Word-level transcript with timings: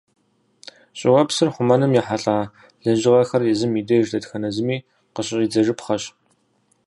Щӏыуэпсыр 0.99 1.49
хъумэным 1.53 1.91
ехьэлӀа 1.99 2.37
лэжьыгъэхэр 2.83 3.41
езым 3.53 3.71
и 3.79 3.81
деж 3.87 4.05
дэтхэнэ 4.11 4.49
зыми 4.55 4.77
къыщыщӀидзэжыпхъэщ. 5.13 6.03